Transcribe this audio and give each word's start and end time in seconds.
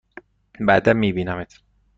بعدا 0.59 0.93
می 0.93 1.13
بینمت! 1.13 1.59